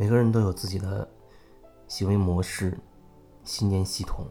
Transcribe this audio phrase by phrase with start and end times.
[0.00, 1.06] 每个人都有自己的
[1.86, 2.74] 行为模式、
[3.44, 4.24] 信念系统，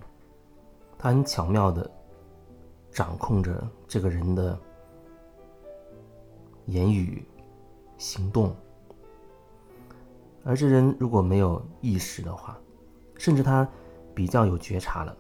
[0.98, 1.88] 它很巧妙的
[2.92, 4.60] 掌控着这个人的
[6.66, 7.24] 言语、
[8.00, 8.56] 行动。
[10.44, 12.58] 而这人如果没有意识的话，
[13.16, 13.70] 甚至他
[14.16, 15.16] 比较有觉察了，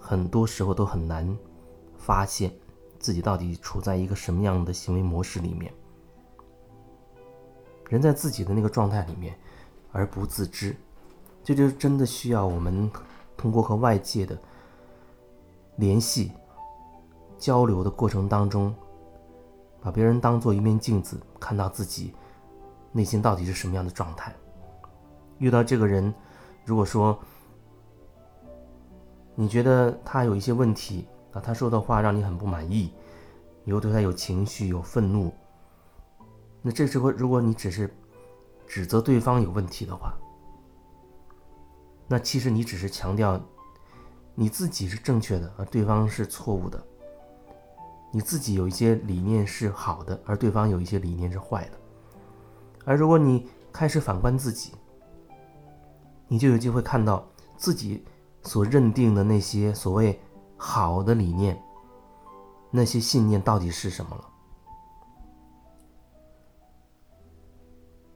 [0.00, 1.28] 很多时候都很难
[1.98, 2.50] 发现
[2.98, 5.70] 自己到底处在一个什么样的行为模式里面。
[7.92, 9.36] 人在自己的那个状态里面，
[9.92, 10.74] 而不自知，
[11.44, 12.90] 这就真的需要我们
[13.36, 14.38] 通过和外界的
[15.76, 16.32] 联系、
[17.36, 18.74] 交流的过程当中，
[19.78, 22.14] 把别人当做一面镜子，看到自己
[22.92, 24.34] 内心到底是什么样的状态。
[25.36, 26.14] 遇到这个人，
[26.64, 27.18] 如果说
[29.34, 32.90] 你觉得他有一些问题啊，他说的话让你很不满意，
[33.64, 35.30] 你又对他有情绪、有愤怒。
[36.62, 37.92] 那这时候，如果你只是
[38.66, 40.14] 指责对方有问题的话，
[42.06, 43.40] 那其实你只是强调
[44.34, 46.80] 你自己是正确的，而对方是错误的。
[48.12, 51.78] 你自己有一些理念是好的，而对方有一些理念是坏的。
[52.84, 54.72] 而如果你开始反观自己，
[56.28, 58.04] 你就有机会看到自己
[58.42, 60.20] 所认定的那些所谓
[60.56, 61.60] 好的理念，
[62.70, 64.28] 那些信念到底是什么了。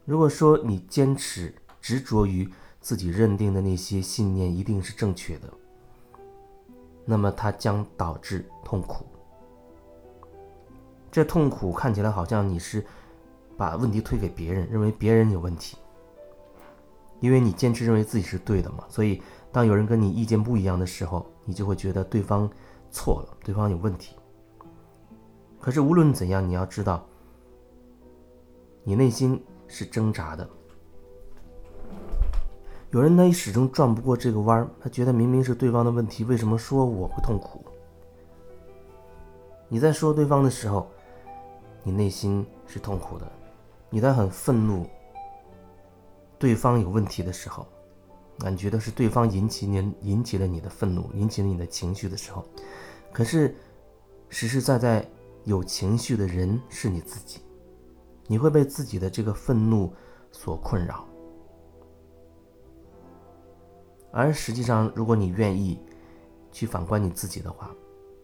[0.07, 2.49] 如果说你坚持执着于
[2.81, 5.53] 自己认定的那些信念一定是正确的，
[7.05, 9.05] 那么它将导致痛苦。
[11.11, 12.87] 这痛苦看起来好像你是
[13.57, 15.77] 把问题推给别人，认为别人有问题，
[17.19, 18.85] 因为你坚持认为自己是对的嘛。
[18.89, 19.20] 所以
[19.51, 22.48] 当有人跟你意见不一样的时候，你就会觉得对方
[22.93, 24.15] 错了，对方有问题。
[25.61, 27.05] 可是无论怎样，你要知道，
[28.85, 29.43] 你内心。
[29.69, 30.48] 是挣扎的。
[32.91, 37.64] 有人呢，始终转不过这个弯儿，他觉得明明是对方的问题，为什么说我会痛苦？
[39.68, 40.89] 你在说对方的时候，
[41.83, 43.27] 你内心是痛苦的；
[43.91, 44.86] 你在很愤怒，
[46.39, 47.67] 对方有问题的时候，
[48.39, 52.46] 感，觉得是对方引起你引起了你的愤怒，引起了你的情绪的时候，
[53.12, 53.57] 可是
[54.29, 55.07] 实实在在
[55.45, 57.41] 有情绪的人是你自己。
[58.27, 59.92] 你会被自己的这个愤怒
[60.33, 61.05] 所困扰，
[64.13, 65.79] 而实际上，如果你愿意
[66.51, 67.70] 去反观你自己的话，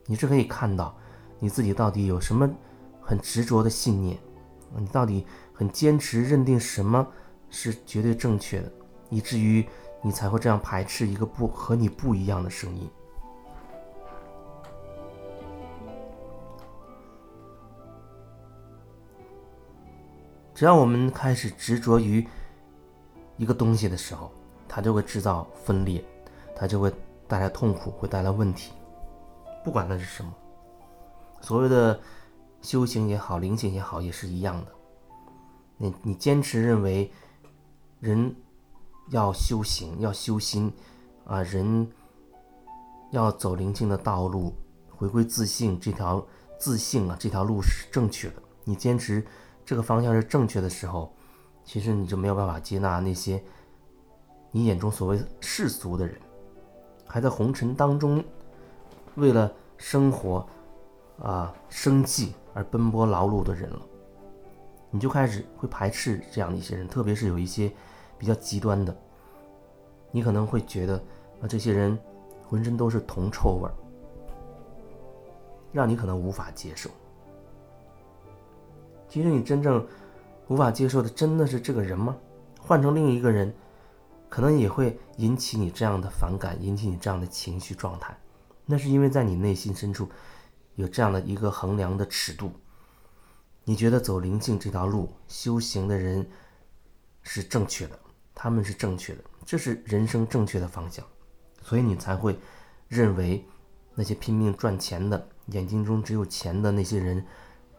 [0.06, 0.96] 你是可以看到
[1.38, 2.50] 你自己到底有什么
[3.00, 4.18] 很执着的信念，
[4.76, 7.06] 你到底很坚持认定什么
[7.48, 8.72] 是绝对正确的，
[9.10, 9.64] 以至于
[10.02, 12.90] 你才会这样排斥一个不和你不一样的声音。
[20.54, 22.26] 只要我们开始执着于
[23.38, 24.30] 一个东西的时候，
[24.68, 26.04] 它就会制造分裂，
[26.54, 26.92] 它就会
[27.26, 28.72] 带来痛苦，会带来问题。
[29.64, 30.32] 不管那是什么，
[31.40, 31.98] 所谓的
[32.60, 34.72] 修行也好，灵性也好，也是一样的。
[35.78, 37.10] 你你坚持认为
[37.98, 38.34] 人
[39.10, 40.70] 要修行，要修心
[41.24, 41.90] 啊，人
[43.10, 44.52] 要走灵性的道路，
[44.90, 46.24] 回归自信这条
[46.58, 48.42] 自信啊，这条路是正确的。
[48.64, 49.26] 你坚持。
[49.64, 51.12] 这个方向是正确的时候，
[51.64, 53.42] 其实你就没有办法接纳那些
[54.50, 56.16] 你眼中所谓世俗的人，
[57.06, 58.22] 还在红尘当中
[59.14, 60.46] 为了生活
[61.20, 63.80] 啊生计而奔波劳碌的人了。
[64.90, 67.72] 你就开始会排斥这样的一些人，特别是有一些
[68.18, 68.94] 比较极端的，
[70.10, 70.96] 你可能会觉得
[71.40, 71.98] 啊这些人
[72.46, 73.72] 浑身都是铜臭味儿，
[75.72, 76.90] 让你可能无法接受。
[79.12, 79.86] 其实你真正
[80.48, 82.16] 无法接受的，真的是这个人吗？
[82.58, 83.54] 换成另一个人，
[84.30, 88.16] 可能也会引起你这样的反感，引起你这样的情绪状态。
[88.64, 90.08] 那是因为在你内心深处
[90.76, 92.50] 有这样的一个衡量的尺度，
[93.64, 96.26] 你觉得走灵性这条路，修行的人
[97.22, 97.98] 是正确的，
[98.34, 101.04] 他们是正确的，这是人生正确的方向，
[101.60, 102.38] 所以你才会
[102.88, 103.46] 认为
[103.94, 107.22] 那些拼命赚钱的、眼睛中只有钱的那些人。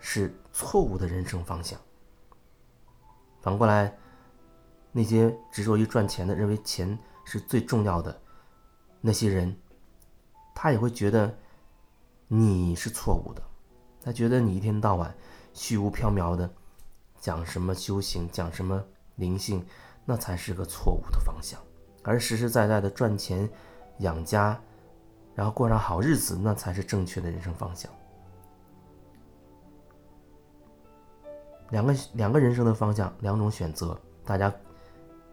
[0.06, 1.80] 是错误的人生方向。
[3.42, 3.98] 反过来，
[4.92, 8.22] 那些执着于赚钱的、认为钱是最重要的
[9.00, 9.56] 那些人，
[10.54, 11.34] 他也会觉得
[12.28, 13.42] 你是错误的。
[14.02, 15.16] 他觉得你一天到晚
[15.54, 16.54] 虚无缥缈的
[17.22, 18.84] 讲什么修行、讲什么
[19.16, 19.66] 灵性，
[20.04, 21.58] 那才是个错误的方向。
[22.04, 23.50] 而实实在在的赚钱、
[24.00, 24.62] 养家，
[25.34, 27.90] 然后过上好日子，那才是正确的人生方向。
[31.74, 34.54] 两个两个人生的方向，两种选择，大家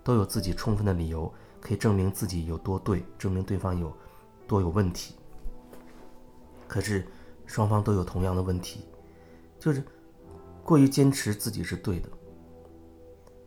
[0.03, 3.95] 都有自己充分的理由可以证明自己有多对，证明对方有
[4.49, 5.15] 多有问题。
[6.67, 7.07] 可是
[7.45, 8.87] 双方都有同样的问题，
[9.59, 9.85] 就是
[10.65, 12.09] 过于坚持自己是对的，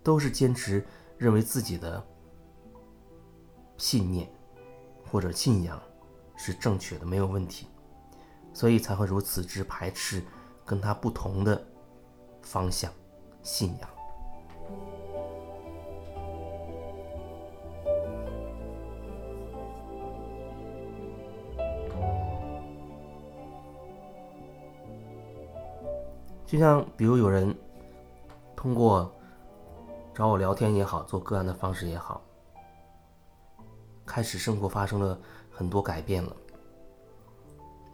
[0.03, 0.85] 都是坚持
[1.17, 2.05] 认为自己的
[3.75, 4.31] 信念
[5.09, 5.81] 或者信仰
[6.35, 7.65] 是正确的，没有问题，
[8.53, 10.21] 所以才会如此之排斥
[10.63, 11.59] 跟他不同的
[12.43, 12.91] 方向
[13.41, 13.89] 信仰。
[26.45, 27.55] 就像比如有人
[28.55, 29.11] 通过
[30.13, 32.21] 找我聊天也好，做个案的方式也好，
[34.05, 35.19] 开始生活发生了
[35.49, 36.35] 很多改变了，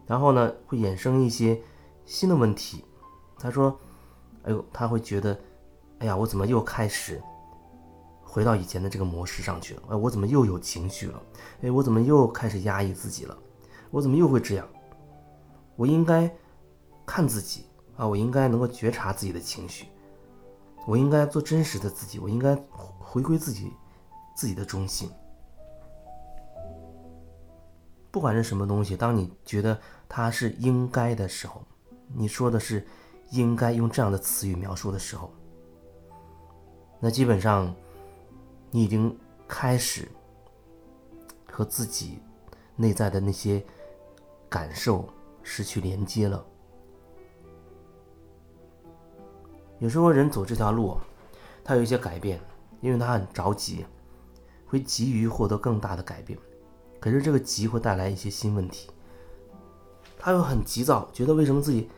[0.05, 1.57] 然后呢会衍生一些
[2.03, 2.83] 新的问题。
[3.37, 3.79] 他说
[4.43, 5.39] ：“哎呦，他会觉得，
[5.99, 7.21] 哎呀，我怎么又开始
[8.21, 9.83] 回到以前的这个模式上去了？
[9.89, 11.21] 哎，我怎么又有情绪了？
[11.61, 13.37] 哎，我怎么又开始压抑自己了？
[13.91, 14.67] 我怎么又会这样？
[15.75, 16.29] 我应该
[17.05, 17.65] 看自己。”
[17.99, 19.87] 啊，我应该能够觉察自己的情绪，
[20.87, 22.55] 我应该做真实的自己，我应该
[22.97, 23.73] 回归自己
[24.37, 25.11] 自己的中心。
[28.09, 29.77] 不管是什么东西，当你觉得
[30.07, 31.61] 它是应该的时候，
[32.07, 32.87] 你说的是
[33.31, 35.31] 应该用这样的词语描述的时候，
[36.99, 37.73] 那基本上
[38.71, 39.15] 你已经
[39.47, 40.07] 开始
[41.51, 42.19] 和自己
[42.75, 43.63] 内在的那些
[44.49, 45.07] 感受
[45.43, 46.45] 失去连接了。
[49.79, 50.97] 有时候人走这条路，
[51.63, 52.39] 他有一些改变，
[52.81, 53.85] 因为他很着急，
[54.65, 56.37] 会急于获得更大的改变。
[56.99, 58.89] 可是这个急会带来一些新问题，
[60.17, 61.89] 他又很急躁，觉得为什么自己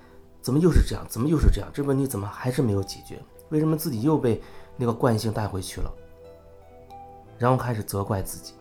[0.42, 1.70] 怎么又是这样，怎么又是这样？
[1.74, 3.22] 这问题怎么还是没有解决？
[3.50, 4.42] 为什么自己又被
[4.76, 5.94] 那个惯性带回去了？
[7.38, 8.54] 然后开始责怪自己。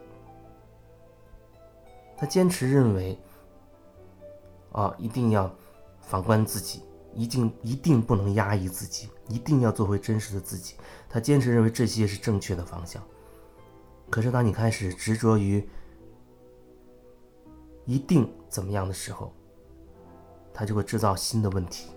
[2.17, 3.19] 他坚持认为，
[4.73, 5.51] 啊，一定要
[6.01, 6.83] 反观自己。
[7.13, 10.77] 一定一定不能压抑自己，一定要做回真实的自己。
[11.09, 13.03] 他坚持认为这些是正确的方向。
[14.09, 15.69] 可是当你开始执着于
[17.85, 19.33] 一定怎么样的时候，
[20.61, 21.89] 他就会制造新的问题。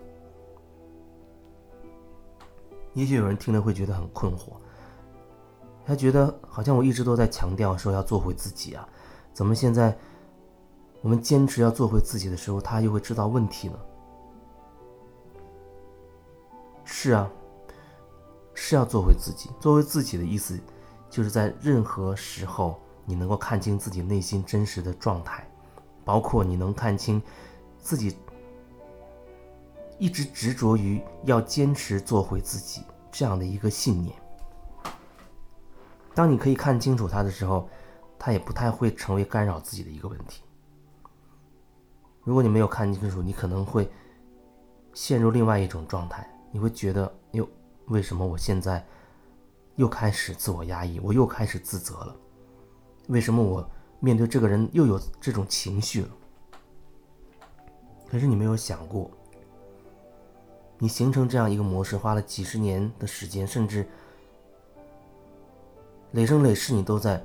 [2.94, 4.54] 也许有人听了会觉得很困惑，
[5.86, 8.88] 他觉得好像我一直都在强调说要做回自己啊，
[9.34, 9.94] 怎么现在
[11.02, 13.78] 我们坚持要做回自己的时候，他又会制造问题呢？
[16.86, 17.30] 是啊，
[18.54, 19.50] 是要做回自己。
[19.60, 20.58] 做回自己的意思，
[21.10, 25.46] 就是在任何时候，你能够看清自己内心真实的状态，
[26.06, 27.22] 包括你能看清
[27.78, 28.16] 自己
[30.04, 34.14] 一直执着于要坚持做回自己这样的一个信念。
[36.14, 37.70] 当你可以看清楚他的时候，
[38.20, 40.44] 他也不太会成为干扰自己的一个问题。
[42.26, 43.90] 如果你没有看清楚，你可能会
[44.94, 46.30] 陷入另外一种状态。
[46.52, 47.48] 你会觉得，哟，
[47.86, 48.86] 为什么我现在
[49.78, 52.14] 又开始自我压抑，我又开始自责了？
[53.08, 53.66] 为什么我
[54.02, 56.10] 面对这个人又有这种情绪了？
[58.06, 59.10] 可是你没有想过，
[60.84, 63.88] 你形成这样一个模式，花了几十年的时间，甚至
[66.12, 67.24] 累生累世，你都在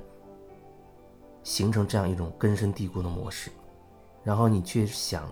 [1.43, 3.51] 形成这样一种根深蒂固的模式，
[4.23, 5.29] 然后你却想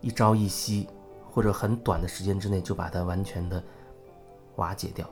[0.00, 0.88] 一朝一夕。
[1.30, 3.60] 或者很短的时间之内就把它完全的
[4.56, 5.08] 瓦解掉。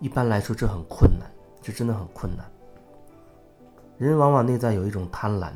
[0.00, 2.50] 一般来说，这很困难，这真的很困难。
[3.98, 5.52] 人往往内在有一种贪婪，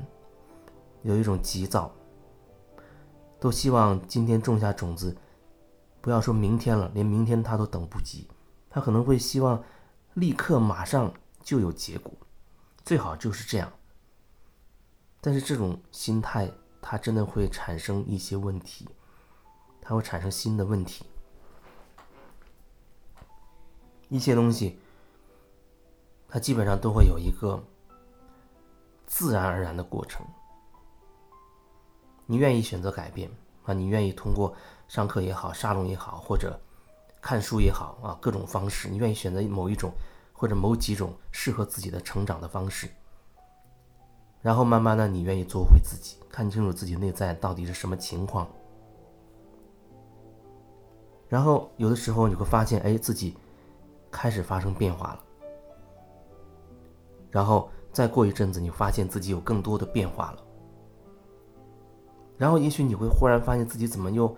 [1.02, 1.90] 有一种急躁，
[3.42, 5.16] 都希望今天种下种子，
[6.00, 8.28] 不要说明天了，连明天他都等不及。
[8.70, 9.61] 他可能会希望
[10.14, 12.12] 立刻马上就有结果，
[12.84, 13.72] 最好就是这样。
[15.20, 16.49] 但是这种心态。
[16.84, 18.88] 它真的会产生一些问题，
[19.80, 21.06] 它会产生新的问题。
[24.08, 24.80] 一些东西，
[26.28, 27.62] 它基本上都会有一个
[29.06, 30.26] 自然而然的过程。
[32.26, 33.31] 你愿意选择改变
[33.64, 33.73] 啊？
[33.73, 34.55] 你愿意通过
[34.88, 36.59] 上课也好、沙龙也好，或者
[37.21, 39.93] 看书也好啊，各种方式，你愿意选择某一种
[40.33, 42.88] 或者某几种适合自己的成长的方式。
[44.41, 48.49] 然后慢慢的，你愿意做回自己，看清楚自己内在到底是什么情况。
[51.29, 53.37] 然后有的时候你会发现，哎，自己
[54.11, 55.21] 开始发生变化了。
[57.31, 60.45] 然后再过一阵子，你发现自己有更多的变化了。
[62.37, 64.37] 然后也许你会忽然发现自己怎么又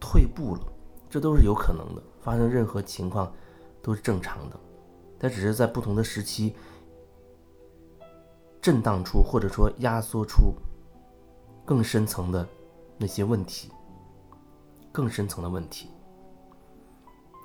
[0.00, 0.60] 退步了，
[1.08, 2.02] 这都是有可能的。
[2.20, 3.32] 发生任何情况，
[3.82, 4.56] 都是正常的，
[5.18, 6.54] 它只是在不同的时期
[8.60, 10.54] 震荡出或者说压缩出
[11.64, 12.46] 更深层的
[12.96, 13.70] 那些问题，
[14.92, 15.88] 更深层的问题。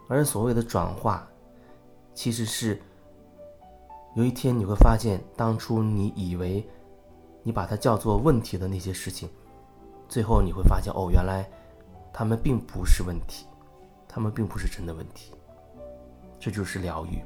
[0.07, 1.27] 而所谓的转化，
[2.13, 2.79] 其实是
[4.15, 6.63] 有一天你会发现，当初你以为
[7.47, 9.29] 你把它叫做问题的那些事情，
[10.09, 11.49] 最后你会发现，哦，原来
[12.11, 13.45] 他们并不是问题，
[14.05, 15.31] 他们并不是真的问题。
[16.37, 17.23] 这就是疗愈。